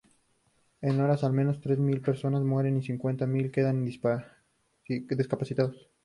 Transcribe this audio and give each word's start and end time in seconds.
En 0.81 0.99
horas, 0.99 1.23
al 1.23 1.31
menos 1.31 1.61
tres 1.61 1.77
mil 1.77 2.01
personas 2.01 2.41
mueren 2.41 2.75
y 2.75 2.81
cincuenta 2.81 3.27
mil 3.27 3.51
quedan 3.51 3.85
discapacitados. 3.85 5.91